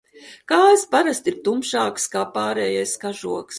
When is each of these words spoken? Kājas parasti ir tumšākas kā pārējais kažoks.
Kājas 0.51 0.85
parasti 0.95 1.31
ir 1.33 1.37
tumšākas 1.49 2.11
kā 2.17 2.25
pārējais 2.41 2.99
kažoks. 3.07 3.47